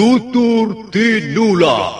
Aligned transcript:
Tutur 0.00 0.88
Tinular. 0.88 1.92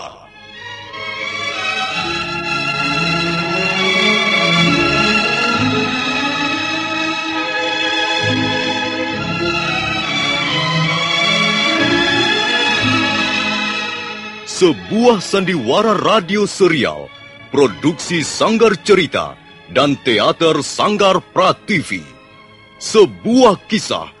Sebuah 14.49 15.21
sandiwara 15.21 15.93
radio 16.01 16.49
serial, 16.49 17.05
produksi 17.53 18.25
Sanggar 18.25 18.73
Cerita 18.81 19.37
dan 19.69 19.93
teater 20.01 20.65
Sanggar 20.65 21.21
Prativi. 21.37 22.01
Sebuah 22.81 23.61
kisah 23.69 24.20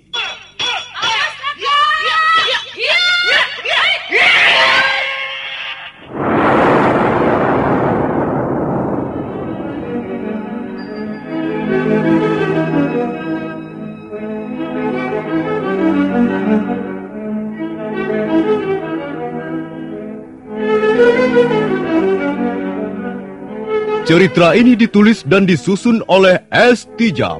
Cerita 24.11 24.51
ini 24.59 24.75
ditulis 24.75 25.23
dan 25.23 25.47
disusun 25.47 26.03
oleh 26.11 26.43
S. 26.51 26.83
Tijab. 26.99 27.39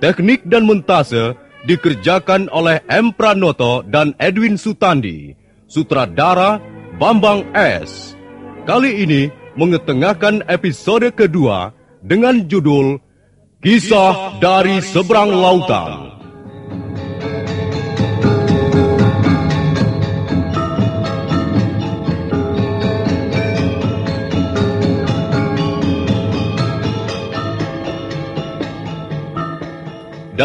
Teknik 0.00 0.40
dan 0.48 0.64
montase 0.64 1.36
dikerjakan 1.68 2.48
oleh 2.48 2.80
M. 2.88 3.12
Pranoto 3.12 3.84
dan 3.84 4.16
Edwin 4.16 4.56
Sutandi. 4.56 5.36
Sutradara 5.68 6.64
Bambang 6.96 7.44
S. 7.52 8.16
Kali 8.64 9.04
ini 9.04 9.28
mengetengahkan 9.60 10.48
episode 10.48 11.12
kedua 11.12 11.76
dengan 12.00 12.40
judul 12.48 13.04
Kisah 13.60 14.40
dari 14.40 14.80
Seberang 14.80 15.28
Lautan. 15.28 16.07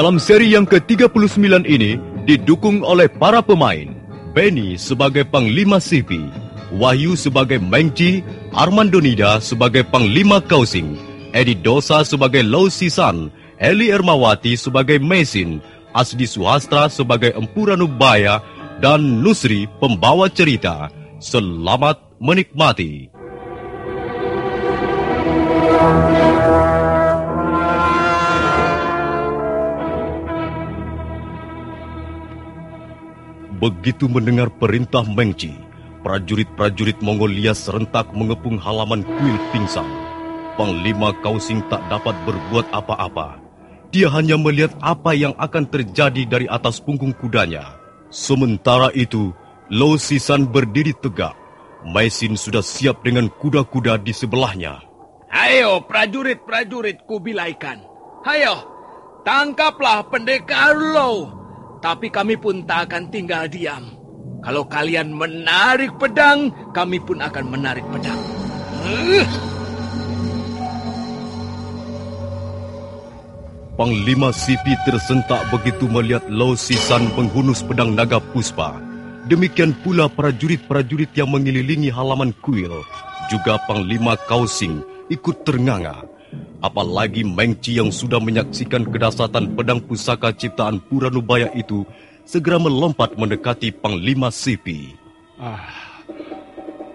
Dalam 0.04 0.20
seri 0.20 0.52
yang 0.52 0.68
ke-39 0.68 1.64
ini 1.64 1.96
didukung 2.28 2.84
oleh 2.84 3.08
para 3.08 3.40
pemain. 3.40 3.88
Benny 4.36 4.76
sebagai 4.76 5.24
Panglima 5.24 5.80
Sipi, 5.80 6.28
Wahyu 6.76 7.16
sebagai 7.16 7.56
Mengci, 7.64 8.20
Armando 8.52 9.00
Nida 9.00 9.40
sebagai 9.40 9.88
Panglima 9.88 10.44
Kausing, 10.44 11.00
Edi 11.32 11.56
Dosa 11.56 12.04
sebagai 12.04 12.44
Lau 12.44 12.68
Sisan, 12.68 13.32
Eli 13.56 13.96
Ermawati 13.96 14.60
sebagai 14.60 15.00
Mesin, 15.00 15.64
Asdi 15.96 16.28
Suhastra 16.28 16.92
sebagai 16.92 17.32
Empu 17.32 17.64
Ranubaya, 17.72 18.44
dan 18.84 19.24
Nusri 19.24 19.72
pembawa 19.80 20.28
cerita. 20.28 20.92
Selamat 21.24 22.20
menikmati. 22.20 23.08
Begitu 33.64 34.12
mendengar 34.12 34.52
perintah 34.52 35.08
Mengci, 35.08 35.56
prajurit-prajurit 36.04 37.00
Mongolia 37.00 37.56
serentak 37.56 38.12
mengepung 38.12 38.60
halaman 38.60 39.08
kuil 39.08 39.40
pingsan. 39.56 39.88
Panglima 40.60 41.16
Kausing 41.24 41.64
tak 41.72 41.80
dapat 41.88 42.12
berbuat 42.28 42.68
apa-apa. 42.76 43.40
Dia 43.88 44.12
hanya 44.12 44.36
melihat 44.36 44.76
apa 44.84 45.16
yang 45.16 45.32
akan 45.40 45.64
terjadi 45.72 46.28
dari 46.28 46.44
atas 46.52 46.84
punggung 46.84 47.16
kudanya. 47.16 47.80
Sementara 48.12 48.92
itu, 48.92 49.32
Lo 49.72 49.96
Sisan 49.96 50.44
berdiri 50.44 50.92
tegak. 51.00 51.32
Maisin 51.88 52.36
sudah 52.36 52.60
siap 52.60 53.00
dengan 53.08 53.32
kuda-kuda 53.32 53.96
di 54.04 54.12
sebelahnya. 54.12 54.84
Ayo 55.32 55.88
prajurit-prajurit 55.88 57.08
kubilaikan. 57.08 57.80
Ayo, 58.28 58.60
tangkaplah 59.24 60.12
pendekar 60.12 60.76
Lo 60.76 61.43
tapi 61.84 62.08
kami 62.08 62.40
pun 62.40 62.64
tak 62.64 62.88
akan 62.88 63.12
tinggal 63.12 63.44
diam. 63.52 63.92
Kalau 64.40 64.64
kalian 64.72 65.12
menarik 65.12 65.92
pedang, 66.00 66.48
kami 66.72 67.04
pun 67.04 67.20
akan 67.20 67.46
menarik 67.52 67.84
pedang. 67.92 68.20
Panglima 73.76 74.32
Sipi 74.32 74.80
tersentak 74.88 75.44
begitu 75.52 75.92
melihat 75.92 76.24
Lau 76.32 76.56
Sisan 76.56 77.04
menghunus 77.20 77.60
pedang 77.60 77.92
naga 78.00 78.24
puspa. 78.24 78.80
Demikian 79.28 79.76
pula 79.84 80.08
prajurit-prajurit 80.08 81.12
yang 81.20 81.32
mengelilingi 81.36 81.92
halaman 81.92 82.32
kuil. 82.40 82.72
Juga 83.28 83.60
Panglima 83.68 84.16
Kausing 84.28 84.84
ikut 85.12 85.44
ternganga. 85.44 86.04
Apalagi 86.64 87.28
Mengci 87.28 87.76
yang 87.76 87.92
sudah 87.92 88.24
menyaksikan 88.24 88.88
kedasatan 88.88 89.52
pedang 89.58 89.84
pusaka 89.84 90.32
ciptaan 90.32 90.80
Puranubaya 90.88 91.52
itu 91.54 91.84
segera 92.24 92.56
melompat 92.56 93.20
mendekati 93.20 93.76
Panglima 93.76 94.32
Sipi. 94.32 94.96
Ah, 95.40 95.68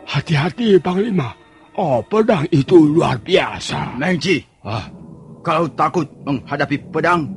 hati-hati 0.09 0.81
Panglima. 0.81 1.37
Oh, 1.77 2.01
pedang 2.01 2.49
itu 2.49 2.75
luar 2.75 3.21
biasa. 3.21 4.01
Mengci, 4.01 4.41
ah. 4.65 4.89
kalau 5.45 5.69
takut 5.77 6.09
menghadapi 6.25 6.81
pedang, 6.89 7.29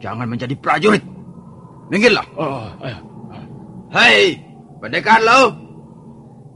jangan 0.00 0.24
menjadi 0.24 0.56
prajurit. 0.56 1.04
Minggirlah. 1.92 2.26
Oh, 2.34 2.64
ayo. 2.80 2.98
Hei, 3.94 4.40
pendekar 4.80 5.22
lo. 5.22 5.54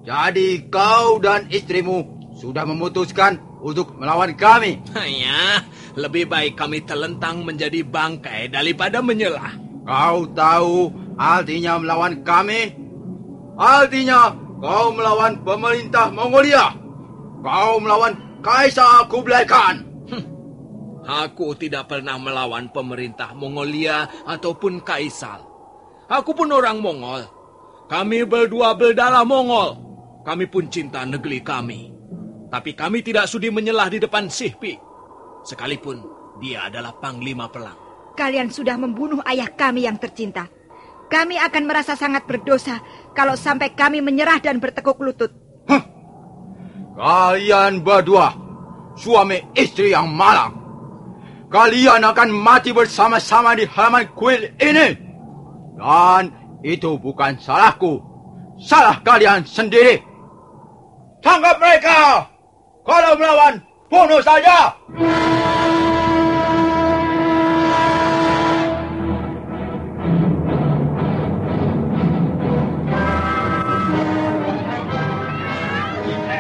Jadi 0.03 0.67
kau 0.73 1.21
dan 1.21 1.47
istrimu 1.53 2.33
sudah 2.35 2.65
memutuskan 2.65 3.37
untuk 3.63 3.97
melawan 3.99 4.35
kami. 4.35 4.83
Ya, 5.19 5.65
lebih 5.99 6.31
baik 6.31 6.55
kami 6.55 6.85
terlentang 6.87 7.43
menjadi 7.43 7.83
bangkai 7.83 8.53
daripada 8.53 9.03
menyelah. 9.03 9.57
Kau 9.89 10.29
tahu 10.31 10.93
artinya 11.17 11.81
melawan 11.81 12.23
kami? 12.23 12.77
Artinya 13.59 14.31
kau 14.63 14.95
melawan 14.95 15.43
pemerintah 15.43 16.13
Mongolia. 16.13 16.71
Kau 17.43 17.83
melawan 17.83 18.15
Kaisar 18.39 19.11
Kublai 19.11 19.43
Khan. 19.43 19.89
Aku 21.09 21.57
tidak 21.57 21.89
pernah 21.89 22.21
melawan 22.21 22.69
pemerintah 22.69 23.33
Mongolia 23.33 24.05
ataupun 24.29 24.85
kaisar. 24.85 25.41
Aku 26.05 26.37
pun 26.37 26.53
orang 26.53 26.85
Mongol. 26.85 27.25
Kami 27.89 28.29
berdua 28.29 28.77
berdarah 28.77 29.25
Mongol. 29.25 29.81
Kami 30.29 30.45
pun 30.53 30.69
cinta 30.69 31.09
negeri 31.09 31.41
kami. 31.41 31.98
Tapi 32.49 32.73
kami 32.73 33.05
tidak 33.05 33.29
sudi 33.29 33.53
menyelah 33.53 33.93
di 33.93 34.01
depan 34.01 34.33
Sihpi. 34.33 34.81
Sekalipun 35.45 36.01
dia 36.41 36.69
adalah 36.69 36.97
panglima 36.97 37.53
perang. 37.53 37.77
Kalian 38.17 38.49
sudah 38.49 38.75
membunuh 38.81 39.21
ayah 39.29 39.53
kami 39.53 39.85
yang 39.85 40.01
tercinta. 40.01 40.49
Kami 41.09 41.41
akan 41.41 41.65
merasa 41.65 41.97
sangat 41.97 42.29
berdosa 42.29 42.81
kalau 43.17 43.37
sampai 43.37 43.73
kami 43.73 44.01
menyerah 44.05 44.41
dan 44.41 44.61
bertekuk 44.61 45.01
lutut. 45.01 45.33
Kalian 46.99 47.81
berdua, 47.87 48.35
suami 48.99 49.39
istri 49.55 49.95
yang 49.95 50.11
malang. 50.11 50.59
Kalian 51.49 52.05
akan 52.05 52.29
mati 52.35 52.75
bersama-sama 52.75 53.57
di 53.57 53.65
halaman 53.65 54.11
kuil 54.13 54.53
ini. 54.61 54.89
Dan 55.79 56.35
itu 56.61 56.99
bukan 56.99 57.39
salahku. 57.39 58.03
Salah 58.59 58.99
kalian 59.01 59.47
sendiri. 59.47 60.03
Tangkap 61.23 61.57
mereka! 61.63 62.27
Kalau 62.89 63.13
melawan, 63.21 63.61
bunuh 63.93 64.23
saja! 64.25 64.73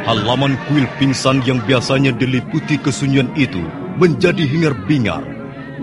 Halaman 0.09 0.56
kuil 0.65 0.89
pingsan 0.97 1.45
yang 1.45 1.61
biasanya 1.69 2.17
diliputi 2.17 2.81
kesunyian 2.81 3.29
itu 3.37 3.61
menjadi 4.00 4.41
hingar-bingar. 4.41 5.21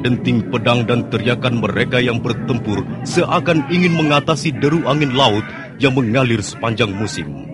Denting 0.01 0.49
pedang 0.49 0.89
dan 0.89 1.05
teriakan 1.13 1.61
mereka 1.61 2.01
yang 2.01 2.17
bertempur 2.25 2.81
seakan 3.05 3.69
ingin 3.69 3.93
mengatasi 3.93 4.49
deru 4.57 4.81
angin 4.89 5.13
laut 5.13 5.45
yang 5.77 5.93
mengalir 5.93 6.41
sepanjang 6.41 6.89
musim. 6.89 7.44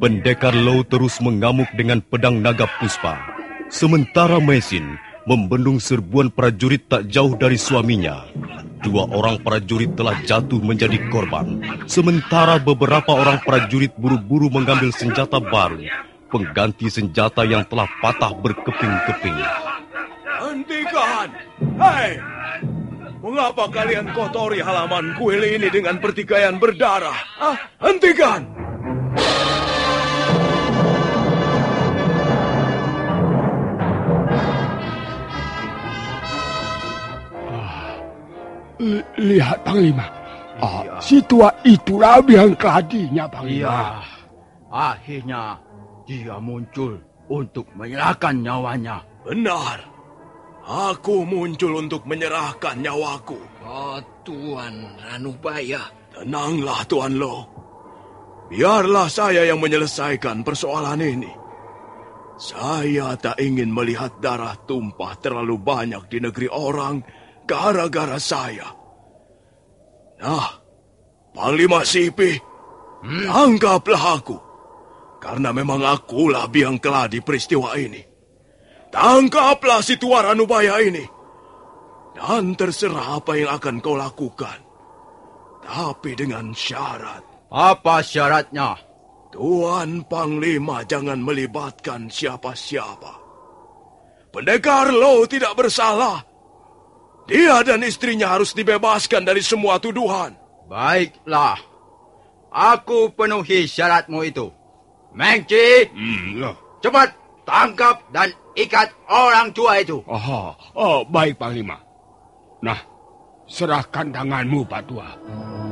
Pendekar 0.00 0.56
Low 0.56 0.80
terus 0.80 1.20
mengamuk 1.20 1.68
dengan 1.76 2.00
pedang 2.00 2.40
naga 2.40 2.64
puspa. 2.80 3.20
Sementara 3.68 4.40
Mesin 4.40 4.96
membendung 5.28 5.76
serbuan 5.76 6.32
prajurit 6.32 6.88
tak 6.88 7.04
jauh 7.12 7.36
dari 7.36 7.60
suaminya. 7.60 8.24
Dua 8.80 9.04
orang 9.12 9.44
prajurit 9.44 9.92
telah 9.92 10.16
jatuh 10.24 10.56
menjadi 10.64 10.96
korban, 11.12 11.60
sementara 11.84 12.56
beberapa 12.56 13.12
orang 13.12 13.44
prajurit 13.44 13.92
buru-buru 14.00 14.48
mengambil 14.48 14.88
senjata 14.88 15.36
baru, 15.36 15.84
pengganti 16.32 16.88
senjata 16.88 17.44
yang 17.44 17.68
telah 17.68 17.84
patah 18.00 18.32
berkeping-keping. 18.40 19.36
Hentikan! 20.40 21.28
Hei! 21.76 22.16
Mengapa 23.20 23.68
kalian 23.68 24.16
kotori 24.16 24.64
halaman 24.64 25.12
kuil 25.20 25.44
ini 25.44 25.68
dengan 25.68 26.00
pertikaian 26.00 26.56
berdarah? 26.56 27.20
Ah, 27.36 27.60
hentikan! 27.84 28.69
Lihat 39.30 39.62
Panglima. 39.62 40.06
Ah, 40.60 40.82
si 40.98 41.22
tua 41.24 41.48
itulah 41.62 42.18
yang 42.26 42.52
keladinya 42.58 43.30
Panglima. 43.30 43.62
Iya. 43.62 43.80
Akhirnya 44.70 45.42
dia 46.02 46.36
muncul 46.42 46.98
untuk 47.30 47.70
menyerahkan 47.78 48.34
nyawanya. 48.42 48.98
Benar. 49.22 49.78
Aku 50.66 51.22
muncul 51.26 51.78
untuk 51.78 52.02
menyerahkan 52.06 52.82
nyawaku. 52.82 53.38
Oh, 53.64 53.98
Tuan 54.26 54.98
Ranubaya. 54.98 55.82
Tenanglah 56.10 56.82
Tuan 56.90 57.14
Lo. 57.16 57.36
Biarlah 58.50 59.06
saya 59.06 59.46
yang 59.46 59.62
menyelesaikan 59.62 60.42
persoalan 60.42 60.98
ini. 60.98 61.32
Saya 62.34 63.14
tak 63.14 63.38
ingin 63.38 63.70
melihat 63.70 64.18
darah 64.18 64.58
tumpah 64.66 65.14
terlalu 65.22 65.54
banyak 65.60 66.02
di 66.10 66.18
negeri 66.18 66.48
orang 66.50 66.98
gara-gara 67.46 68.18
saya. 68.18 68.79
Nah, 70.20 70.48
Panglima 71.32 71.80
Sipi, 71.86 72.36
anggaplah 73.28 74.04
aku. 74.20 74.36
Karena 75.20 75.52
memang 75.52 75.84
akulah 75.84 76.48
biang 76.48 76.80
keladi 76.80 77.20
peristiwa 77.20 77.76
ini. 77.76 78.00
Tangkaplah 78.88 79.84
si 79.84 80.00
tua 80.00 80.24
Ranubaya 80.24 80.80
ini. 80.80 81.04
Dan 82.16 82.56
terserah 82.56 83.20
apa 83.20 83.36
yang 83.36 83.52
akan 83.54 83.76
kau 83.80 83.96
lakukan. 83.96 84.58
Tapi 85.64 86.16
dengan 86.16 86.50
syarat. 86.56 87.22
Apa 87.52 88.02
syaratnya? 88.02 88.76
Tuan 89.30 90.02
Panglima 90.10 90.82
jangan 90.82 91.22
melibatkan 91.22 92.10
siapa-siapa. 92.10 93.14
Pendekar 94.34 94.90
Lo 94.90 95.22
tidak 95.30 95.54
bersalah. 95.54 96.29
Dia 97.30 97.62
dan 97.62 97.86
istrinya 97.86 98.34
harus 98.34 98.50
dibebaskan 98.50 99.22
dari 99.22 99.38
semua 99.38 99.78
tuduhan. 99.78 100.34
Baiklah. 100.66 101.58
Aku 102.50 103.14
penuhi 103.14 103.70
syaratmu 103.70 104.26
itu. 104.26 104.50
Mengci, 105.14 105.90
Hmm, 105.94 106.42
ya. 106.42 106.50
cepat 106.82 107.14
tangkap 107.46 108.02
dan 108.10 108.30
ikat 108.58 108.90
orang 109.06 109.54
tua 109.54 109.78
itu. 109.78 110.02
Aha, 110.10 110.54
oh, 110.74 111.06
baik 111.06 111.38
Panglima. 111.38 111.78
Nah, 112.62 112.78
serahkan 113.46 114.10
tanganmu 114.10 114.66
Pak 114.66 114.82
Tua. 114.86 115.06
Ah, 115.06 115.69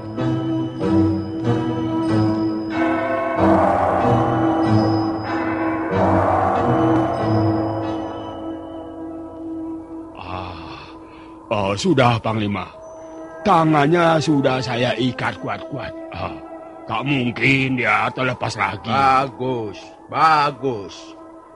oh, 11.51 11.73
sudah 11.77 12.21
Panglima. 12.21 12.67
Tangannya 13.47 14.21
sudah 14.21 14.61
saya 14.61 14.93
ikat 14.99 15.41
kuat-kuat. 15.41 15.93
Ah, 16.13 16.35
tak 16.85 17.03
mungkin 17.07 17.79
dia 17.79 18.11
terlepas 18.13 18.53
lagi. 18.59 18.91
Bagus, 18.91 19.79
bagus. 20.11 20.95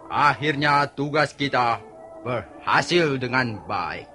Akhirnya 0.08 0.86
tugas 0.92 1.32
kita 1.36 1.80
berhasil 2.22 3.18
dengan 3.18 3.58
baik. 3.66 4.06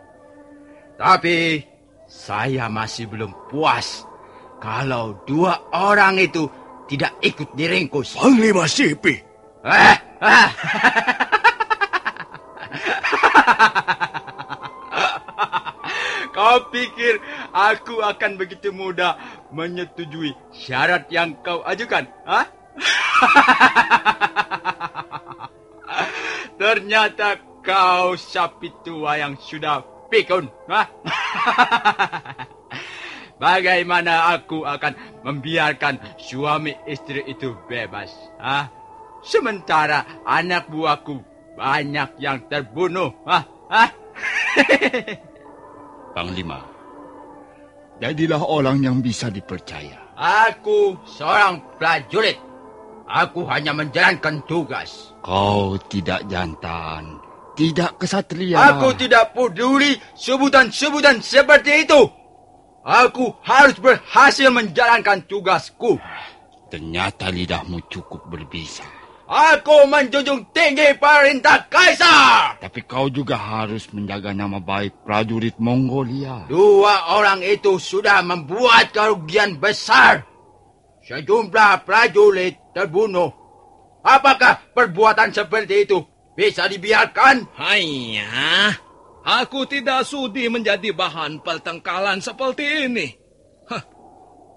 Tapi 0.97 1.61
saya 2.07 2.71
masih 2.71 3.05
belum 3.11 3.29
puas 3.51 4.07
kalau 4.57 5.13
dua 5.27 5.59
orang 5.75 6.17
itu 6.17 6.49
tidak 6.89 7.13
ikut 7.21 7.51
diringkus. 7.53 8.15
Panglima 8.17 8.65
Sipi, 8.65 9.13
Eh, 9.67 9.97
ah. 10.23 10.49
Kau 16.37 16.69
pikir 16.69 17.17
aku 17.49 18.05
akan 18.05 18.37
begitu 18.37 18.69
mudah 18.69 19.17
menyetujui 19.49 20.37
syarat 20.53 21.09
yang 21.09 21.33
kau 21.41 21.65
ajukan? 21.65 22.05
Hah? 22.29 22.45
Ternyata 26.61 27.41
kau 27.65 28.13
sapi 28.13 28.69
tua 28.85 29.17
yang 29.17 29.33
sudah 29.41 29.81
pikun. 30.13 30.45
Hah? 30.69 30.85
Bagaimana 33.41 34.37
aku 34.37 34.61
akan 34.61 34.93
membiarkan 35.25 36.21
suami 36.21 36.77
istri 36.85 37.25
itu 37.25 37.57
bebas? 37.65 38.13
Hah? 38.37 38.69
Sementara 39.25 40.21
anak 40.21 40.69
buahku 40.69 41.17
banyak 41.57 42.21
yang 42.21 42.45
terbunuh. 42.45 43.25
Hah? 43.25 43.41
Hah? 43.73 43.89
Panglima, 46.17 46.65
jadilah 48.01 48.41
orang 48.41 48.81
yang 48.81 49.05
bisa 49.05 49.29
dipercaya. 49.29 50.01
Aku 50.17 50.97
seorang 51.05 51.61
prajurit. 51.77 52.41
Aku 53.05 53.45
hanya 53.45 53.69
menjalankan 53.77 54.41
tugas. 54.49 55.13
Kau 55.21 55.77
tidak 55.77 56.25
jantan, 56.25 57.21
tidak 57.53 58.01
kesatria. 58.01 58.57
Aku 58.57 58.97
tidak 58.97 59.37
peduli 59.37 59.93
sebutan-sebutan 60.17 61.21
seperti 61.21 61.85
itu. 61.85 62.09
Aku 62.81 63.37
harus 63.45 63.77
berhasil 63.77 64.49
menjalankan 64.49 65.21
tugasku. 65.29 66.01
Ternyata 66.73 67.29
lidahmu 67.29 67.85
cukup 67.93 68.25
berbisa. 68.25 68.96
Aku 69.27 69.83
menjunjung 69.91 70.55
tinggi 70.55 70.95
perintah 70.95 71.67
Kaisar. 71.67 72.63
Tapi 72.63 72.79
kau 72.87 73.11
juga 73.11 73.35
harus 73.35 73.83
menjaga 73.91 74.31
nama 74.31 74.63
baik 74.63 75.03
prajurit 75.03 75.59
Mongolia. 75.59 76.47
Dua 76.47 77.11
orang 77.11 77.43
itu 77.43 77.75
sudah 77.75 78.23
membuat 78.23 78.95
kerugian 78.95 79.59
besar. 79.59 80.23
Sejumlah 81.03 81.83
prajurit 81.83 82.55
terbunuh. 82.71 83.35
Apakah 83.99 84.63
perbuatan 84.71 85.35
seperti 85.35 85.83
itu 85.83 85.99
bisa 86.31 86.71
dibiarkan? 86.71 87.51
Hanya, 87.59 88.71
aku 89.27 89.67
tidak 89.67 90.07
sudi 90.07 90.47
menjadi 90.47 90.95
bahan 90.95 91.43
pertengkaran 91.43 92.23
seperti 92.23 92.87
ini. 92.87 93.11
Hah, 93.67 93.83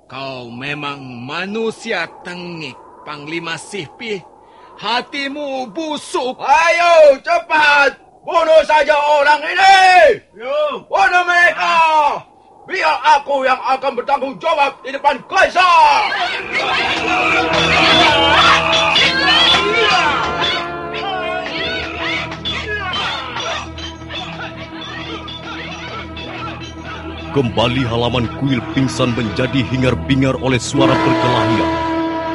kau 0.07 0.47
memang 0.55 1.03
manusia 1.27 2.07
tengik, 2.23 2.79
Panglima 3.03 3.59
Sihpi. 3.59 4.30
Hatimu 4.81 5.69
busuk. 5.77 6.41
Ayo 6.41 7.21
cepat 7.21 8.01
bunuh 8.25 8.65
saja 8.65 8.97
orang 8.97 9.45
ini. 9.45 10.25
Bunuh 10.89 11.23
mereka. 11.29 11.77
Biar 12.65 12.97
aku 13.21 13.45
yang 13.45 13.61
akan 13.61 13.93
bertanggung 13.93 14.41
jawab 14.41 14.81
di 14.81 14.97
depan 14.97 15.21
Kaisar. 15.29 16.09
Kembali 27.37 27.85
halaman 27.85 28.25
kuil 28.41 28.65
pingsan 28.73 29.13
menjadi 29.13 29.61
hingar-bingar 29.61 30.41
oleh 30.41 30.57
suara 30.57 30.97
perkelahian. 30.97 31.73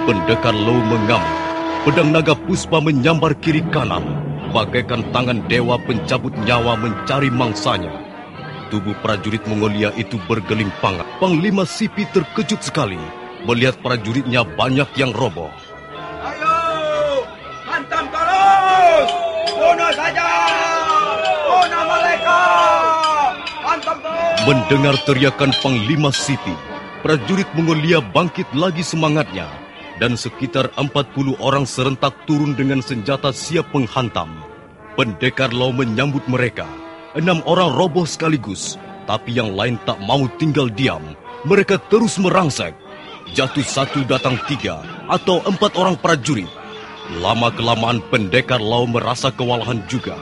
Pendekar 0.05 0.53
Low 0.53 0.77
mengamuk. 0.85 1.44
Pedang 1.85 2.09
naga 2.09 2.33
puspa 2.33 2.81
menyambar 2.81 3.37
kiri 3.37 3.61
kanan, 3.69 4.01
bagaikan 4.49 5.05
tangan 5.13 5.45
dewa 5.45 5.77
pencabut 5.77 6.33
nyawa 6.41 6.73
mencari 6.73 7.29
mangsanya. 7.29 7.93
Tubuh 8.73 8.97
prajurit 9.05 9.45
Mongolia 9.45 9.93
itu 9.93 10.17
bergeling 10.25 10.73
pangat. 10.81 11.05
Panglima 11.21 11.61
Sipi 11.61 12.09
terkejut 12.09 12.65
sekali 12.65 12.97
melihat 13.45 13.77
prajuritnya 13.85 14.41
banyak 14.57 14.89
yang 14.97 15.13
roboh. 15.13 15.53
Ayo, 16.25 16.57
hantam 17.69 18.09
terus. 18.09 19.09
Bunuh 19.53 19.91
saja. 19.93 20.29
Bunuh 21.45 21.83
mereka. 21.85 22.39
Hantam 23.61 23.97
terus. 24.01 24.41
Mendengar 24.49 24.95
teriakan 25.05 25.53
Panglima 25.61 26.09
Sipi, 26.09 26.57
prajurit 27.05 27.45
Mongolia 27.53 28.01
bangkit 28.01 28.49
lagi 28.57 28.81
semangatnya 28.81 29.64
dan 29.99 30.19
sekitar 30.19 30.71
40 30.75 31.39
orang 31.39 31.63
serentak 31.63 32.11
turun 32.27 32.55
dengan 32.55 32.83
senjata 32.83 33.31
siap 33.31 33.71
menghantam. 33.71 34.31
Pendekar 34.95 35.51
Lau 35.51 35.75
menyambut 35.75 36.23
mereka. 36.27 36.67
Enam 37.15 37.39
orang 37.47 37.71
roboh 37.71 38.03
sekaligus, 38.03 38.75
tapi 39.07 39.35
yang 39.35 39.55
lain 39.55 39.79
tak 39.87 39.99
mau 40.03 40.27
tinggal 40.35 40.67
diam. 40.67 41.03
Mereka 41.47 41.79
terus 41.87 42.19
merangsek. 42.19 42.75
Jatuh 43.35 43.63
satu 43.65 44.03
datang 44.07 44.39
tiga 44.47 44.83
atau 45.11 45.43
empat 45.43 45.75
orang 45.75 45.95
prajurit. 45.99 46.49
Lama-kelamaan 47.21 48.01
pendekar 48.09 48.59
Lau 48.59 48.87
merasa 48.89 49.29
kewalahan 49.29 49.83
juga. 49.85 50.17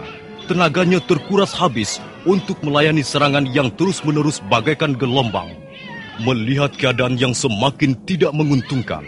Tenaganya 0.49 0.99
terkuras 0.99 1.55
habis 1.55 2.03
untuk 2.27 2.59
melayani 2.59 2.99
serangan 2.99 3.47
yang 3.47 3.71
terus-menerus 3.71 4.43
bagaikan 4.51 4.91
gelombang. 4.91 5.55
Melihat 6.21 6.75
keadaan 6.75 7.15
yang 7.15 7.31
semakin 7.31 7.95
tidak 8.03 8.35
menguntungkan, 8.35 9.01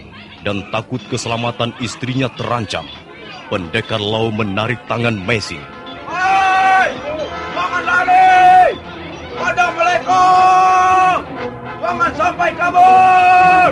dan 0.45 0.61
takut 0.69 1.01
keselamatan 1.09 1.73
istrinya 1.81 2.29
terancam, 2.37 2.85
pendekar 3.49 3.97
Lau 3.97 4.29
menarik 4.29 4.77
tangan 4.85 5.17
Messi. 5.25 5.57
Hei! 6.05 6.93
Jangan 7.57 7.83
lari! 7.83 8.77
Ada 9.35 9.65
mereka! 9.73 10.23
Jangan 11.81 12.11
sampai 12.13 12.49
kabur! 12.53 13.69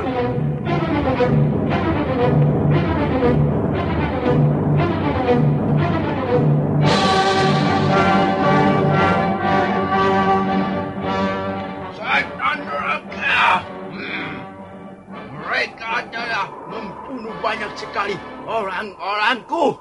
Banyak 17.63 17.79
sekali 17.79 18.15
orang-orangku. 18.43 19.71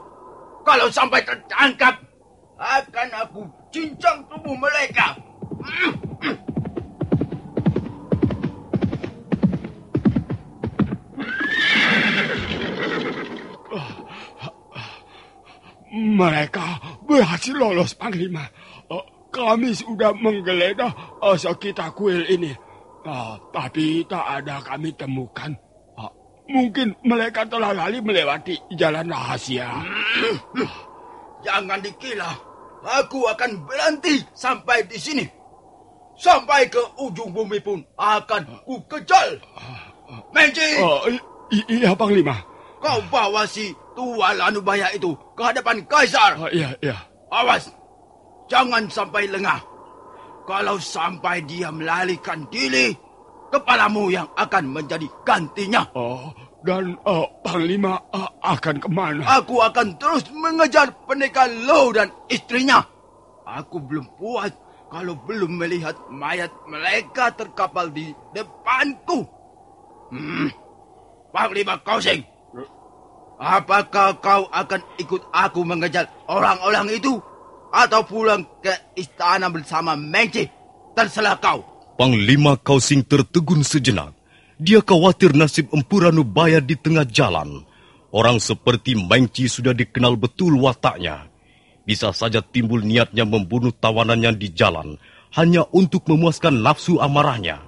Kalau 0.63 0.87
sampai 0.87 1.27
tertangkap, 1.27 1.99
akan 2.55 3.09
aku 3.27 3.43
cincang 3.75 4.23
tubuh 4.31 4.55
mereka. 4.55 5.19
Mereka 15.93 16.67
berhasil 17.03 17.59
lolos, 17.59 17.99
Panglima. 17.99 18.47
Eh, 18.87 19.05
Kami 19.35 19.75
sudah 19.75 20.15
menggeledah 20.15 21.19
eh, 21.19 21.35
sekitar 21.35 21.91
kuil 21.99 22.31
ini. 22.31 22.55
Ah, 23.03 23.35
tapi 23.51 24.07
tak 24.07 24.23
ada 24.23 24.63
kami 24.63 24.95
temukan. 24.95 25.72
Mungkin 26.51 26.99
mereka 27.07 27.47
telah 27.47 27.71
lari 27.73 28.03
melewati 28.03 28.59
jalan 28.75 29.09
rahasia. 29.09 29.69
Jangan 31.43 31.79
dikira 31.83 32.31
aku 32.83 33.27
akan 33.31 33.63
berhenti 33.67 34.23
sampai 34.35 34.83
di 34.87 34.99
sini. 34.99 35.25
Sampai 36.19 36.69
ke 36.69 36.79
ujung 37.01 37.33
bumi 37.33 37.59
pun 37.59 37.81
akan 37.97 38.43
ku 38.69 38.79
kejar. 38.87 39.39
Menci, 40.35 40.77
Oh, 40.83 41.09
iya, 41.73 41.97
Panglima. 41.97 42.37
kau 42.83 43.01
bawa 43.09 43.49
si 43.49 43.73
tua 43.97 44.37
Lanubaya 44.37 44.93
itu 44.93 45.17
ke 45.33 45.41
hadapan 45.41 45.81
Kaisar. 45.89 46.37
Ah, 46.37 46.51
iya, 46.53 46.77
iya. 46.85 46.99
Awas, 47.33 47.73
jangan 48.45 48.85
sampai 48.93 49.25
lengah. 49.31 49.57
Kalau 50.45 50.77
sampai 50.77 51.41
dia 51.49 51.73
melarikan 51.73 52.45
diri, 52.53 52.93
kepalamu 53.53 54.09
yang 54.09 54.27
akan 54.33 54.65
menjadi 54.73 55.05
gantinya. 55.29 55.85
Oh, 55.93 56.33
dan 56.65 56.97
eh, 56.97 57.27
Panglima 57.45 58.01
eh, 58.17 58.31
akan 58.41 58.77
ke 58.81 58.89
mana? 58.89 59.23
Aku 59.39 59.61
akan 59.61 60.01
terus 60.01 60.25
mengejar 60.33 60.89
pendekar 61.05 61.53
Low 61.69 61.93
dan 61.93 62.09
istrinya. 62.33 62.81
Aku 63.45 63.85
belum 63.85 64.09
puas 64.17 64.51
kalau 64.89 65.19
belum 65.29 65.61
melihat 65.61 65.99
mayat 66.09 66.49
mereka 66.65 67.35
terkapal 67.37 67.93
di 67.93 68.17
depanku. 68.33 69.29
Hmm. 70.13 70.49
Panglima 71.33 71.81
Kausing, 71.81 72.21
apakah 73.41 74.21
kau 74.21 74.45
akan 74.53 74.81
ikut 75.01 75.33
aku 75.33 75.65
mengejar 75.65 76.13
orang-orang 76.29 76.93
itu? 76.93 77.17
Atau 77.73 78.05
pulang 78.05 78.45
ke 78.61 78.93
istana 79.01 79.49
bersama 79.49 79.97
Mengci? 79.97 80.45
Terserah 80.93 81.41
kau. 81.41 81.72
Panglima 82.03 82.59
Kausing 82.59 83.07
tertegun 83.07 83.63
sejenak. 83.63 84.11
Dia 84.59 84.83
khawatir 84.83 85.39
nasib 85.39 85.71
Empu 85.71 86.03
Ranubaya 86.03 86.59
di 86.59 86.75
tengah 86.75 87.07
jalan. 87.07 87.63
Orang 88.11 88.43
seperti 88.43 88.99
Mengci 88.99 89.47
sudah 89.47 89.71
dikenal 89.71 90.19
betul 90.19 90.59
wataknya. 90.59 91.31
Bisa 91.87 92.11
saja 92.11 92.43
timbul 92.43 92.83
niatnya 92.83 93.23
membunuh 93.23 93.71
tawanannya 93.71 94.35
di 94.35 94.51
jalan 94.51 94.99
hanya 95.39 95.63
untuk 95.71 96.03
memuaskan 96.11 96.59
nafsu 96.59 96.99
amarahnya. 96.99 97.63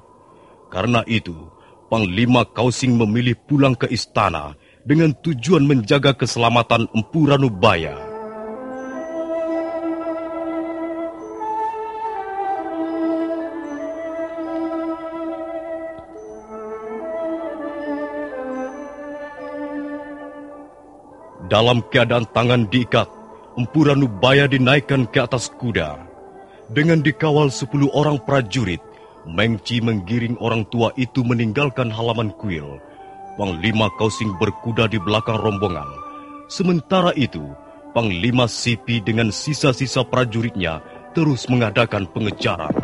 Karena 0.66 1.06
itu, 1.06 1.38
Panglima 1.86 2.42
Kausing 2.42 2.98
memilih 2.98 3.38
pulang 3.38 3.78
ke 3.78 3.86
istana 3.86 4.58
dengan 4.82 5.14
tujuan 5.14 5.62
menjaga 5.62 6.10
keselamatan 6.10 6.90
Empu 6.90 7.30
Ranubaya. 7.30 8.13
Dalam 21.46 21.84
keadaan 21.92 22.24
tangan 22.32 22.66
diikat, 22.72 23.08
Empu 23.54 23.84
Ranubaya 23.86 24.48
dinaikkan 24.48 25.04
ke 25.06 25.22
atas 25.22 25.52
kuda. 25.52 26.00
Dengan 26.72 27.04
dikawal 27.04 27.52
sepuluh 27.52 27.92
orang 27.92 28.18
prajurit, 28.24 28.80
Mengci 29.24 29.80
menggiring 29.80 30.36
orang 30.36 30.68
tua 30.68 30.92
itu 31.00 31.24
meninggalkan 31.24 31.88
halaman 31.88 32.28
kuil. 32.36 32.76
Panglima 33.40 33.88
Kausing 33.96 34.36
berkuda 34.36 34.84
di 34.84 35.00
belakang 35.00 35.40
rombongan. 35.40 35.88
Sementara 36.52 37.08
itu, 37.16 37.40
Panglima 37.96 38.44
Sipi 38.44 39.00
dengan 39.00 39.32
sisa-sisa 39.32 40.04
prajuritnya 40.04 40.84
terus 41.16 41.48
mengadakan 41.48 42.04
pengejaran. 42.12 42.83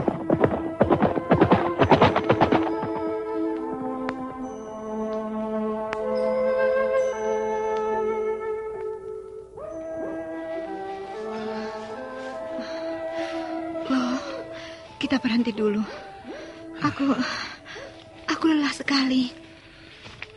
Aku 18.30 18.54
lelah 18.54 18.70
sekali. 18.70 19.28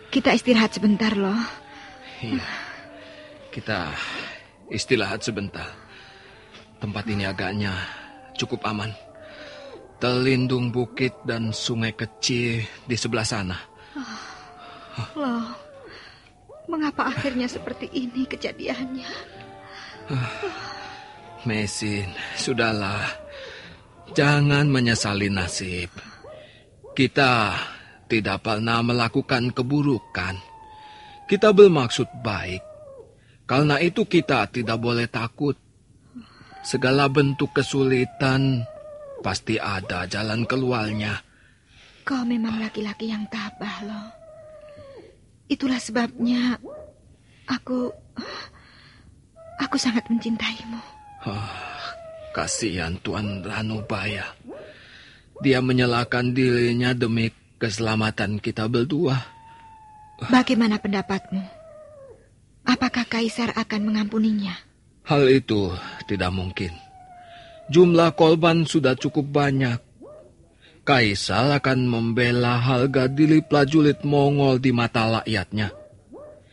Kita 0.10 0.34
istirahat 0.34 0.74
sebentar 0.74 1.14
loh. 1.14 1.38
Iya. 2.22 2.46
Kita 3.54 3.94
istirahat 4.70 5.22
sebentar. 5.22 5.70
Tempat 6.82 7.06
ini 7.10 7.24
agaknya 7.24 7.74
cukup 8.38 8.66
aman. 8.66 8.92
Terlindung 10.02 10.74
bukit 10.74 11.16
dan 11.24 11.56
sungai 11.56 11.96
kecil 11.96 12.66
di 12.84 12.96
sebelah 12.98 13.24
sana. 13.24 13.58
Loh, 15.16 15.48
mengapa 16.68 17.08
akhirnya 17.08 17.48
seperti 17.48 17.88
ini 17.94 18.28
kejadiannya? 18.28 19.10
Mesin, 21.48 22.12
sudahlah. 22.36 23.08
Jangan 24.14 24.68
menyesali 24.68 25.32
nasib. 25.32 25.90
Kita 26.94 27.58
tidak 28.14 28.46
pernah 28.46 28.86
melakukan 28.86 29.50
keburukan. 29.50 30.38
Kita 31.26 31.50
bermaksud 31.50 32.22
baik. 32.22 32.62
Karena 33.50 33.82
itu 33.82 34.06
kita 34.06 34.46
tidak 34.54 34.78
boleh 34.78 35.10
takut. 35.10 35.58
Segala 36.62 37.10
bentuk 37.10 37.58
kesulitan 37.58 38.70
pasti 39.26 39.58
ada 39.58 40.06
jalan 40.06 40.46
keluarnya. 40.46 41.26
Kau 42.06 42.22
memang 42.22 42.62
laki-laki 42.62 43.10
yang 43.10 43.26
tabah 43.34 43.82
loh. 43.82 44.08
Itulah 45.50 45.82
sebabnya 45.82 46.62
aku 47.50 47.90
aku 49.58 49.76
sangat 49.82 50.06
mencintaimu. 50.06 50.80
Ah, 51.26 51.82
kasihan 52.38 52.94
Tuan 53.02 53.42
Ranubaya. 53.42 54.30
Dia 55.42 55.60
menyalahkan 55.60 56.32
dirinya 56.32 56.96
demi 56.96 57.28
keselamatan 57.64 58.44
kita 58.44 58.68
berdua. 58.68 59.24
Bagaimana 60.28 60.84
pendapatmu? 60.84 61.40
Apakah 62.68 63.08
Kaisar 63.08 63.56
akan 63.56 63.88
mengampuninya? 63.88 64.52
Hal 65.08 65.32
itu 65.32 65.72
tidak 66.08 66.32
mungkin. 66.36 66.76
Jumlah 67.72 68.16
korban 68.20 68.68
sudah 68.68 69.00
cukup 69.00 69.32
banyak. 69.32 69.80
Kaisar 70.84 71.56
akan 71.56 71.88
membela 71.88 72.60
harga 72.60 73.08
diri 73.08 73.40
prajurit 73.40 74.04
Mongol 74.04 74.60
di 74.60 74.76
mata 74.76 75.24
rakyatnya. 75.24 75.72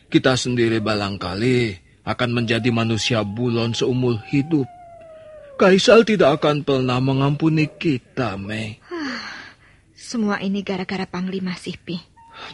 Kita 0.07 0.39
sendiri 0.39 0.79
barangkali 0.79 1.59
akan 2.07 2.29
menjadi 2.31 2.71
manusia 2.71 3.23
bulon 3.27 3.75
seumur 3.75 4.23
hidup. 4.31 4.67
Kaisar 5.59 6.07
tidak 6.07 6.39
akan 6.39 6.63
pernah 6.63 6.97
mengampuni 6.97 7.69
kita, 7.69 8.39
Mei. 8.39 8.80
Semua 10.11 10.43
ini 10.43 10.59
gara-gara 10.59 11.07
Panglima 11.07 11.55
Sipi. 11.55 11.95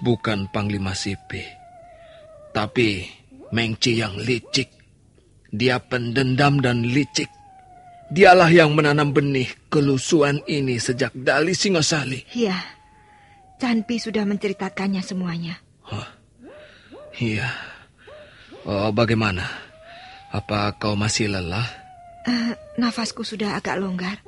Bukan 0.05 0.53
Panglima 0.53 0.93
Sipi. 0.93 1.41
Tapi 2.53 3.01
Mengci 3.49 3.97
yang 3.97 4.13
licik. 4.13 4.69
Dia 5.49 5.81
pendendam 5.81 6.61
dan 6.61 6.85
licik. 6.85 7.33
Dialah 8.13 8.53
yang 8.53 8.77
menanam 8.77 9.09
benih 9.09 9.49
kelusuan 9.73 10.45
ini 10.45 10.77
sejak 10.77 11.17
dari 11.17 11.57
Singasali. 11.57 12.29
Iya, 12.37 12.61
Canpi 13.57 13.97
sudah 13.97 14.21
menceritakannya 14.29 15.01
semuanya. 15.01 15.57
Iya. 17.17 17.49
Oh, 18.69 18.93
bagaimana? 18.93 19.49
Apa 20.29 20.77
kau 20.77 20.93
masih 20.93 21.33
lelah? 21.33 21.65
Eh, 22.29 22.53
nafasku 22.77 23.25
sudah 23.25 23.57
agak 23.57 23.81
longgar. 23.81 24.21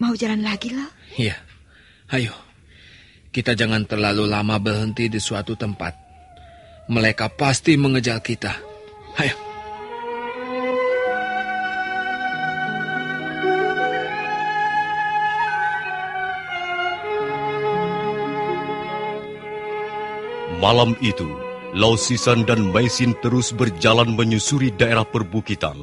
Mau 0.00 0.16
jalan 0.16 0.40
lagi 0.40 0.72
loh? 0.72 0.88
Iya. 1.20 1.45
Ayo. 2.06 2.30
Kita 3.34 3.58
jangan 3.58 3.82
terlalu 3.82 4.30
lama 4.30 4.62
berhenti 4.62 5.10
di 5.10 5.18
suatu 5.18 5.58
tempat. 5.58 5.90
Mereka 6.86 7.34
pasti 7.34 7.74
mengejar 7.74 8.22
kita. 8.22 8.54
Ayo. 9.18 9.34
Malam 20.62 20.94
itu, 21.02 21.26
Lausisan 21.74 22.46
dan 22.46 22.70
Maisin 22.70 23.18
terus 23.18 23.50
berjalan 23.50 24.14
menyusuri 24.14 24.70
daerah 24.72 25.04
perbukitan. 25.04 25.76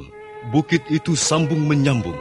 Bukit 0.55 0.87
itu 0.87 1.19
sambung 1.19 1.67
menyambung, 1.67 2.17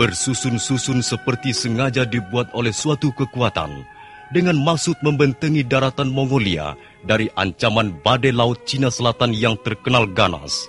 bersusun-susun 0.00 1.04
seperti 1.04 1.52
sengaja 1.52 2.08
dibuat 2.08 2.48
oleh 2.56 2.72
suatu 2.72 3.12
kekuatan 3.12 3.84
dengan 4.32 4.56
maksud 4.56 4.96
membentengi 5.04 5.60
daratan 5.62 6.08
Mongolia 6.08 6.72
dari 7.04 7.28
ancaman 7.36 7.92
badai 8.00 8.32
laut 8.32 8.64
Cina 8.64 8.88
Selatan 8.88 9.36
yang 9.36 9.60
terkenal 9.60 10.08
ganas. 10.08 10.66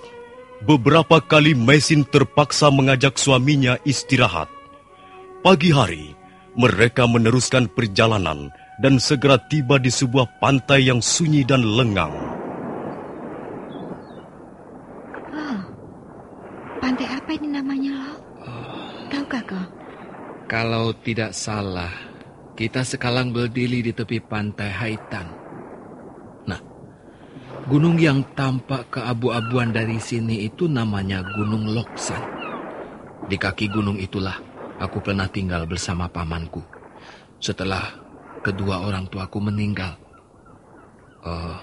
Beberapa 0.64 1.20
kali 1.20 1.56
Maisin 1.56 2.04
terpaksa 2.04 2.68
mengajak 2.68 3.16
suaminya 3.16 3.80
istirahat. 3.84 4.48
Pagi 5.44 5.72
hari, 5.72 6.16
mereka 6.56 7.04
meneruskan 7.04 7.68
perjalanan 7.68 8.48
dan 8.80 8.96
segera 8.96 9.36
tiba 9.50 9.76
di 9.76 9.92
sebuah 9.92 10.40
pantai 10.40 10.88
yang 10.88 11.04
sunyi 11.04 11.44
dan 11.44 11.60
lengang. 11.60 12.14
Oh, 15.34 15.58
pantai 16.80 17.06
apa 17.12 17.30
ini 17.36 17.48
namanya 17.52 17.92
loh? 17.92 18.16
Tahukah 19.12 19.42
kau? 19.44 19.66
Kalau 20.54 20.94
tidak 21.02 21.34
salah, 21.34 21.90
kita 22.54 22.86
sekarang 22.86 23.34
berdiri 23.34 23.82
di 23.82 23.90
tepi 23.90 24.22
pantai 24.22 24.70
Haitan. 24.70 25.26
Nah, 26.46 26.62
gunung 27.66 27.98
yang 27.98 28.22
tampak 28.38 28.86
keabu-abuan 28.94 29.74
dari 29.74 29.98
sini 29.98 30.46
itu 30.46 30.70
namanya 30.70 31.26
Gunung 31.26 31.74
Loksan. 31.74 32.22
Di 33.26 33.34
kaki 33.34 33.66
gunung 33.66 33.98
itulah 33.98 34.38
aku 34.78 35.02
pernah 35.02 35.26
tinggal 35.26 35.66
bersama 35.66 36.06
pamanku. 36.06 36.62
Setelah 37.42 37.90
kedua 38.38 38.86
orang 38.86 39.10
tuaku 39.10 39.42
meninggal. 39.42 39.98
Oh, 41.26 41.58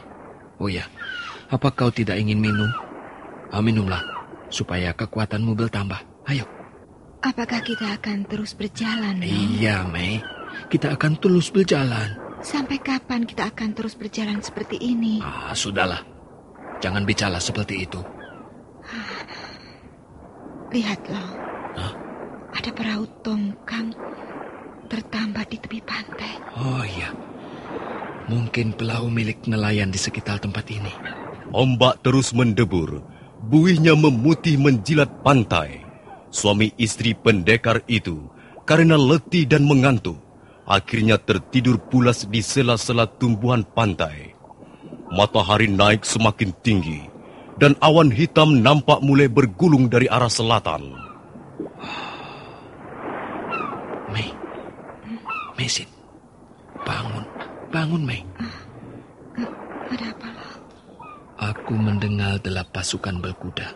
oh 0.60 0.68
ya, 0.68 0.84
apa 1.48 1.72
kau 1.72 1.96
tidak 1.96 2.20
ingin 2.20 2.44
minum? 2.44 2.68
Ah, 3.56 3.64
minumlah, 3.64 4.04
supaya 4.52 4.92
kekuatanmu 4.92 5.56
bertambah. 5.56 6.28
Ayo. 6.28 6.61
Apakah 7.22 7.62
kita 7.62 8.02
akan 8.02 8.26
terus 8.26 8.58
berjalan? 8.58 9.22
Loh? 9.22 9.30
Iya, 9.30 9.86
Mei. 9.86 10.18
Kita 10.74 10.98
akan 10.98 11.22
terus 11.22 11.54
berjalan. 11.54 12.18
Sampai 12.42 12.82
kapan 12.82 13.30
kita 13.30 13.54
akan 13.54 13.78
terus 13.78 13.94
berjalan 13.94 14.42
seperti 14.42 14.82
ini? 14.82 15.22
Ah, 15.22 15.54
sudahlah. 15.54 16.02
Jangan 16.82 17.06
bicara 17.06 17.38
seperti 17.38 17.86
itu. 17.86 18.02
Lihat 20.74 21.02
loh. 21.14 21.30
Hah? 21.78 21.94
Ada 22.58 22.74
perahu 22.74 23.06
tongkang 23.22 23.94
tertambat 24.90 25.54
di 25.54 25.58
tepi 25.62 25.80
pantai. 25.86 26.42
Oh 26.58 26.82
iya. 26.82 27.14
Mungkin 28.28 28.74
perahu 28.74 29.14
milik 29.14 29.46
nelayan 29.46 29.94
di 29.94 30.00
sekitar 30.02 30.42
tempat 30.42 30.66
ini. 30.74 30.92
Ombak 31.54 32.02
terus 32.02 32.34
mendebur, 32.34 33.04
buihnya 33.46 33.94
memutih 33.94 34.58
menjilat 34.58 35.22
pantai. 35.22 35.81
Suami 36.32 36.72
istri 36.80 37.12
pendekar 37.12 37.84
itu, 37.92 38.32
karena 38.64 38.96
letih 38.96 39.44
dan 39.44 39.68
mengantuk, 39.68 40.16
akhirnya 40.64 41.20
tertidur 41.20 41.76
pulas 41.76 42.24
di 42.24 42.40
sela-sela 42.40 43.04
tumbuhan 43.04 43.68
pantai. 43.68 44.32
Matahari 45.12 45.68
naik 45.68 46.08
semakin 46.08 46.56
tinggi, 46.64 47.04
dan 47.60 47.76
awan 47.84 48.08
hitam 48.08 48.64
nampak 48.64 49.04
mulai 49.04 49.28
bergulung 49.28 49.92
dari 49.92 50.08
arah 50.08 50.32
selatan. 50.32 50.96
Mei. 54.16 54.32
Mesin. 55.60 55.92
Bangun. 56.88 57.28
Bangun, 57.76 58.04
Mei. 58.08 58.24
Ada 59.92 60.16
apa? 60.16 60.30
Aku 61.52 61.76
mendengar 61.76 62.40
delap 62.40 62.72
pasukan 62.72 63.20
berkuda. 63.20 63.68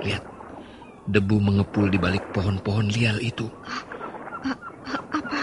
Lihat. 0.00 0.39
Debu 1.10 1.42
mengepul 1.42 1.90
di 1.90 1.98
balik 1.98 2.30
pohon-pohon 2.30 2.86
liar 2.94 3.18
itu. 3.18 3.50
Apa? 5.10 5.42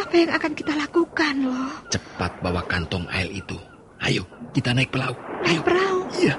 Apa 0.00 0.14
yang 0.16 0.32
akan 0.32 0.52
kita 0.56 0.72
lakukan 0.72 1.34
loh? 1.44 1.68
Cepat 1.92 2.40
bawa 2.40 2.64
kantong 2.64 3.04
air 3.12 3.28
itu. 3.28 3.60
Ayo, 4.00 4.24
kita 4.56 4.72
naik 4.72 4.88
perahu. 4.88 5.12
Naik 5.44 5.60
perahu? 5.68 6.00
Iya. 6.16 6.34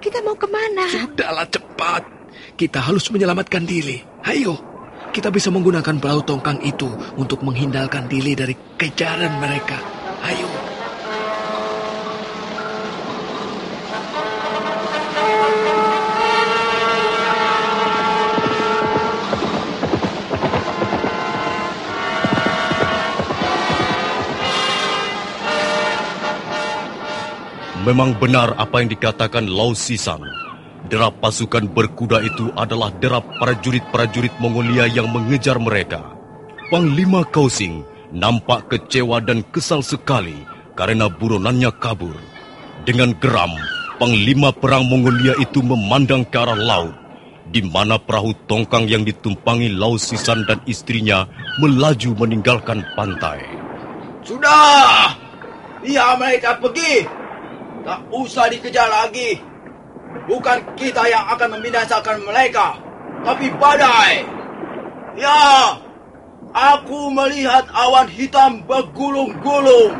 Kita 0.00 0.24
mau 0.24 0.32
ke 0.32 0.48
mana? 0.48 0.88
Sudahlah 0.88 1.44
cepat. 1.44 2.02
Kita 2.56 2.80
harus 2.80 3.04
menyelamatkan 3.12 3.68
diri. 3.68 4.00
Ayo. 4.24 4.56
Kita 5.12 5.28
bisa 5.28 5.52
menggunakan 5.52 6.00
perahu 6.00 6.24
tongkang 6.24 6.64
itu 6.64 6.88
untuk 7.20 7.44
menghindarkan 7.44 8.08
diri 8.08 8.32
dari 8.32 8.56
kejaran 8.80 9.40
mereka. 9.44 9.76
Ayo. 10.24 10.57
Memang 27.88 28.20
benar 28.20 28.52
apa 28.60 28.84
yang 28.84 28.92
dikatakan 28.92 29.48
Lau 29.48 29.72
Sisan. 29.72 30.20
Derap 30.92 31.24
pasukan 31.24 31.64
berkuda 31.72 32.20
itu 32.20 32.52
adalah 32.52 32.92
derap 33.00 33.24
prajurit-prajurit 33.40 34.36
Mongolia 34.44 34.84
yang 34.84 35.08
mengejar 35.08 35.56
mereka. 35.56 36.04
Panglima 36.68 37.24
Kausing 37.24 37.80
nampak 38.12 38.68
kecewa 38.68 39.24
dan 39.24 39.40
kesal 39.48 39.80
sekali 39.80 40.36
karena 40.76 41.08
buronannya 41.08 41.72
kabur. 41.80 42.12
Dengan 42.84 43.16
geram, 43.16 43.56
Panglima 43.96 44.52
Perang 44.52 44.84
Mongolia 44.84 45.32
itu 45.40 45.64
memandang 45.64 46.28
ke 46.28 46.36
arah 46.36 46.60
laut, 46.60 46.92
di 47.48 47.64
mana 47.64 47.96
perahu 47.96 48.36
tongkang 48.44 48.84
yang 48.84 49.00
ditumpangi 49.00 49.72
Lau 49.72 49.96
Sisan 49.96 50.44
dan 50.44 50.60
istrinya 50.68 51.24
melaju 51.56 52.20
meninggalkan 52.20 52.84
pantai. 52.92 53.40
Sudah! 54.28 55.16
Biar 55.80 56.20
mereka 56.20 56.60
pergi. 56.60 57.27
Tak 57.88 58.04
usah 58.12 58.52
dikejar 58.52 58.84
lagi. 58.84 59.40
Bukan 60.28 60.76
kita 60.76 61.08
yang 61.08 61.24
akan 61.32 61.56
membinasakan 61.56 62.20
mereka, 62.20 62.76
tapi 63.24 63.48
badai. 63.56 64.28
Ya, 65.16 65.72
aku 66.52 67.08
melihat 67.08 67.64
awan 67.72 68.04
hitam 68.12 68.60
bergulung-gulung. 68.68 69.96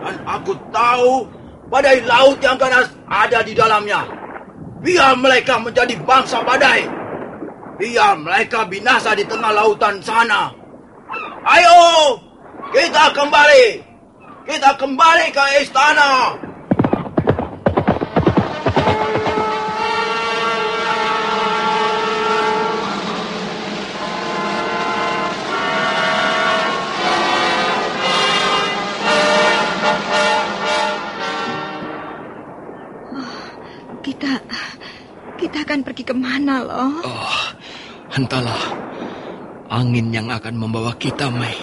Dan 0.00 0.16
aku 0.24 0.56
tahu 0.72 1.28
badai 1.68 2.00
laut 2.08 2.40
yang 2.40 2.56
ganas 2.56 2.88
ada 3.12 3.44
di 3.44 3.52
dalamnya. 3.52 4.08
Biar 4.80 5.12
mereka 5.20 5.60
menjadi 5.60 6.00
bangsa 6.08 6.40
badai. 6.40 6.88
Biar 7.76 8.16
mereka 8.24 8.64
binasa 8.64 9.12
di 9.12 9.28
tengah 9.28 9.52
lautan 9.52 10.00
sana. 10.00 10.48
Ayo, 11.44 12.16
kita 12.72 13.12
kembali. 13.12 13.84
Kita 14.48 14.80
kembali 14.80 15.26
ke 15.28 15.44
istana. 15.60 16.47
Kita... 34.02 34.30
Kita 35.38 35.62
akan 35.62 35.86
pergi 35.86 36.02
ke 36.02 36.10
mana, 36.18 36.66
loh? 36.66 36.98
Oh, 37.06 37.46
entahlah. 38.18 38.58
Angin 39.70 40.10
yang 40.10 40.34
akan 40.34 40.58
membawa 40.58 40.98
kita, 40.98 41.30
Mei. 41.30 41.54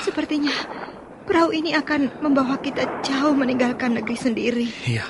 Sepertinya 0.00 0.48
perahu 1.28 1.52
ini 1.52 1.76
akan 1.76 2.24
membawa 2.24 2.56
kita 2.56 3.04
jauh 3.04 3.36
meninggalkan 3.36 4.00
negeri 4.00 4.16
sendiri. 4.16 4.66
Iya, 4.88 5.04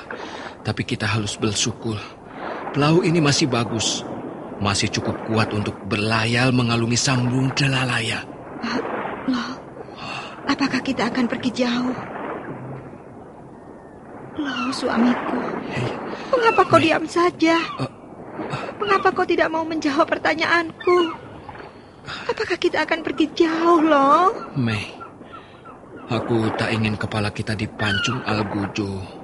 tapi 0.64 0.82
kita 0.82 1.04
harus 1.04 1.36
bersyukur. 1.36 2.00
Perahu 2.72 3.04
ini 3.04 3.20
masih 3.20 3.46
bagus. 3.46 4.02
Masih 4.58 4.88
cukup 4.88 5.14
kuat 5.28 5.52
untuk 5.52 5.76
berlayar 5.86 6.50
mengalungi 6.50 6.96
sambung 6.96 7.52
Delalaya. 7.52 8.24
Loh, 9.28 9.52
apakah 10.48 10.80
kita 10.80 11.12
akan 11.12 11.28
pergi 11.28 11.64
jauh? 11.64 11.96
Loh, 14.40 14.68
suamiku. 14.72 15.38
Mengapa 16.32 16.62
kau 16.66 16.80
diam 16.80 17.04
saja? 17.06 17.60
Mengapa 18.80 19.14
kau 19.14 19.26
tidak 19.28 19.52
mau 19.52 19.62
menjawab 19.62 20.08
pertanyaanku? 20.10 21.14
Apakah 22.28 22.58
kita 22.58 22.84
akan 22.84 23.00
pergi 23.00 23.26
jauh, 23.32 23.80
loh? 23.80 24.28
Mei, 24.58 24.92
aku 26.12 26.52
tak 26.58 26.74
ingin 26.74 27.00
kepala 27.00 27.32
kita 27.32 27.56
dipancung 27.56 28.20
Algujo. 28.28 29.23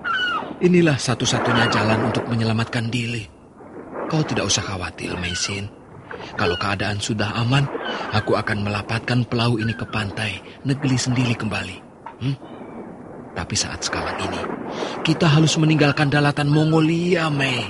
Inilah 0.60 1.00
satu-satunya 1.00 1.72
jalan 1.72 2.12
untuk 2.12 2.28
menyelamatkan 2.28 2.92
diri. 2.92 3.24
Kau 4.12 4.20
tidak 4.20 4.44
usah 4.44 4.60
khawatir, 4.60 5.16
Meisin. 5.16 5.72
Kalau 6.36 6.52
keadaan 6.60 7.00
sudah 7.00 7.32
aman, 7.32 7.64
aku 8.12 8.36
akan 8.36 8.68
melapatkan 8.68 9.24
perahu 9.24 9.56
ini 9.56 9.72
ke 9.72 9.88
pantai, 9.88 10.36
negeri 10.68 11.00
sendiri 11.00 11.32
kembali. 11.32 11.76
Hmm? 12.20 12.36
Tapi 13.32 13.54
saat 13.56 13.80
sekarang 13.80 14.20
ini, 14.20 14.42
kita 15.00 15.24
harus 15.24 15.56
meninggalkan 15.56 16.12
daratan 16.12 16.52
Mongolia, 16.52 17.32
Mei. 17.32 17.64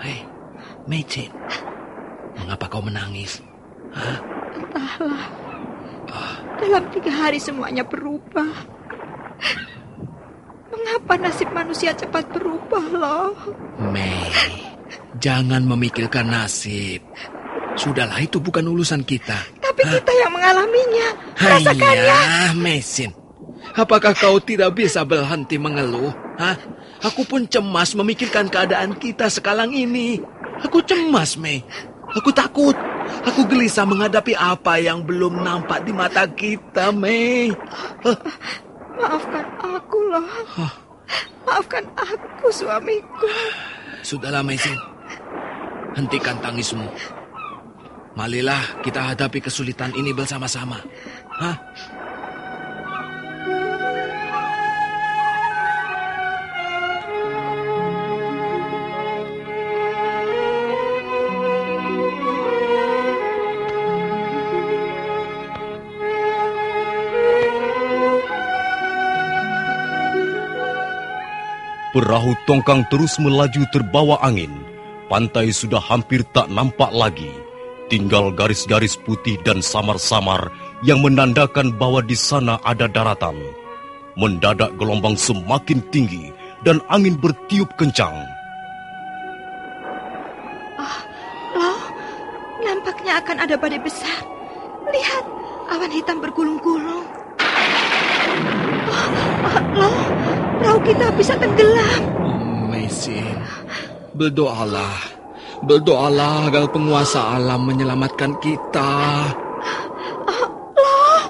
Hei, 0.00 0.24
Meicin, 0.88 1.28
mengapa 2.40 2.72
kau 2.72 2.80
menangis? 2.80 3.44
Hah? 3.92 4.16
Entahlah. 4.56 5.24
Dalam 6.56 6.88
tiga 6.88 7.12
hari 7.12 7.36
semuanya 7.36 7.84
berubah. 7.84 8.48
Mengapa 11.04 11.20
nasib 11.20 11.52
manusia 11.52 11.92
cepat 11.92 12.24
berubah, 12.32 12.80
loh? 12.96 13.36
Mei, 13.92 14.24
jangan 15.20 15.60
memikirkan 15.60 16.32
nasib. 16.32 17.04
Sudahlah, 17.76 18.24
itu 18.24 18.40
bukan 18.40 18.64
urusan 18.64 19.04
kita. 19.04 19.36
Tapi 19.60 19.84
kita 19.84 20.12
yang 20.16 20.32
mengalaminya. 20.32 21.08
Rasakannya. 21.36 22.08
Hanya, 22.08 22.56
Mesin. 22.56 23.12
Apakah 23.76 24.16
kau 24.16 24.40
tidak 24.40 24.80
bisa 24.80 25.04
berhenti 25.04 25.60
mengeluh? 25.60 26.08
Hah? 26.40 26.56
Aku 27.04 27.28
pun 27.28 27.44
cemas 27.52 27.92
memikirkan 27.92 28.48
keadaan 28.48 28.96
kita 28.96 29.28
sekarang 29.28 29.76
ini. 29.76 30.24
Aku 30.64 30.80
cemas, 30.88 31.36
Mei. 31.36 31.60
Aku 32.16 32.32
takut. 32.32 32.80
Aku 33.28 33.44
gelisah 33.44 33.84
menghadapi 33.84 34.32
apa 34.40 34.80
yang 34.80 35.04
belum 35.04 35.44
nampak 35.44 35.84
di 35.84 35.92
mata 35.92 36.24
kita, 36.24 36.96
Mei. 36.96 37.52
Hah? 38.08 38.18
Maafkan 38.96 39.44
aku, 39.60 39.98
loh. 40.08 40.80
Maafkan 41.44 41.84
aku, 41.94 42.48
suamiku. 42.48 43.28
Sudahlah, 44.04 44.44
Mesin. 44.44 44.76
Hentikan 45.94 46.40
tangismu. 46.42 46.84
Marilah 48.14 48.82
kita 48.82 49.14
hadapi 49.14 49.42
kesulitan 49.42 49.90
ini 49.94 50.14
bersama-sama. 50.14 50.78
Hah? 51.34 51.56
Perahu 71.94 72.34
tongkang 72.50 72.82
terus 72.90 73.22
melaju 73.22 73.62
terbawa 73.70 74.18
angin. 74.18 74.50
Pantai 75.06 75.54
sudah 75.54 75.78
hampir 75.78 76.26
tak 76.34 76.50
nampak 76.50 76.90
lagi. 76.90 77.30
Tinggal 77.86 78.34
garis-garis 78.34 78.98
putih 78.98 79.38
dan 79.46 79.62
samar-samar 79.62 80.50
yang 80.82 80.98
menandakan 81.06 81.70
bahwa 81.70 82.02
di 82.02 82.18
sana 82.18 82.58
ada 82.66 82.90
daratan. 82.90 83.38
Mendadak 84.18 84.74
gelombang 84.74 85.14
semakin 85.14 85.78
tinggi 85.94 86.34
dan 86.66 86.82
angin 86.90 87.14
bertiup 87.14 87.70
kencang. 87.78 88.26
Loh, 91.54 91.82
nampaknya 92.58 93.22
akan 93.22 93.36
ada 93.38 93.54
badai 93.54 93.78
besar. 93.78 94.18
Lihat, 94.90 95.24
awan 95.70 95.94
hitam 95.94 96.18
bergulung-gulung. 96.18 97.06
Oh, 98.90 99.08
oh, 99.46 99.58
loh, 99.78 99.98
perahu 100.60 100.80
kita 100.84 101.06
bisa 101.14 101.34
tenggelam. 101.38 102.02
Mesin, 102.70 103.38
berdoalah. 104.14 104.98
Berdoalah 105.64 106.52
agar 106.52 106.68
penguasa 106.68 107.40
alam 107.40 107.64
menyelamatkan 107.64 108.36
kita. 108.42 108.92
Loh, 110.76 111.20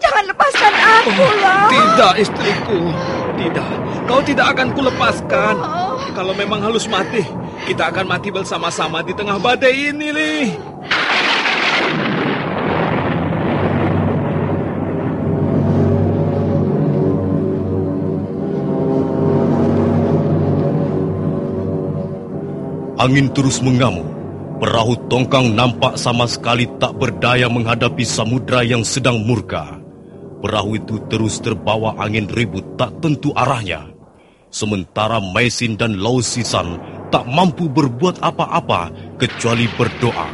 jangan 0.00 0.24
lepaskan 0.32 0.72
aku, 0.72 1.24
loh. 1.42 1.64
Tidak, 1.68 2.12
istriku. 2.16 2.80
Tidak, 3.36 3.70
kau 4.08 4.20
tidak 4.24 4.46
akan 4.56 4.68
kulepaskan. 4.72 5.56
Kalau 6.16 6.32
memang 6.32 6.62
harus 6.62 6.88
mati, 6.88 7.20
kita 7.68 7.92
akan 7.92 8.06
mati 8.06 8.32
bersama-sama 8.32 9.04
di 9.04 9.12
tengah 9.12 9.36
badai 9.36 9.92
ini, 9.92 10.08
Li. 10.14 10.34
Angin 23.02 23.34
terus 23.34 23.58
mengamuk. 23.58 24.06
Perahu 24.62 24.94
tongkang 25.10 25.58
nampak 25.58 25.98
sama 25.98 26.22
sekali 26.30 26.70
tak 26.78 26.94
berdaya 27.02 27.50
menghadapi 27.50 28.06
samudra 28.06 28.62
yang 28.62 28.86
sedang 28.86 29.26
murka. 29.26 29.74
Perahu 30.38 30.78
itu 30.78 31.02
terus 31.10 31.42
terbawa 31.42 31.98
angin 31.98 32.30
ribut 32.30 32.62
tak 32.78 32.94
tentu 33.02 33.34
arahnya. 33.34 33.90
Sementara 34.54 35.18
Maisin 35.18 35.74
dan 35.74 35.98
Lau 35.98 36.22
Sisan 36.22 36.78
tak 37.10 37.26
mampu 37.26 37.66
berbuat 37.66 38.22
apa-apa 38.22 38.94
kecuali 39.18 39.66
berdoa. 39.74 40.30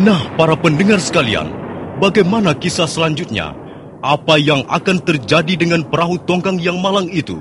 Nah, 0.00 0.32
para 0.40 0.56
pendengar 0.56 0.96
sekalian, 0.96 1.52
bagaimana 2.00 2.56
kisah 2.56 2.88
selanjutnya? 2.88 3.52
Apa 4.00 4.40
yang 4.40 4.64
akan 4.64 4.96
terjadi 5.04 5.60
dengan 5.60 5.84
perahu 5.84 6.16
tongkang 6.24 6.56
yang 6.56 6.80
malang 6.80 7.12
itu? 7.12 7.36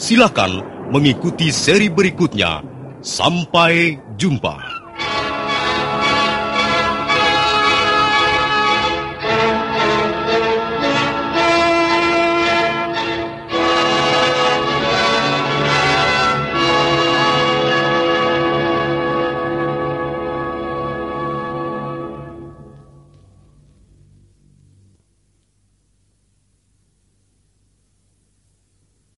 Silakan 0.00 0.64
mengikuti 0.88 1.52
seri 1.52 1.92
berikutnya. 1.92 2.71
Sampai 3.02 3.98
jumpa. 4.16 4.81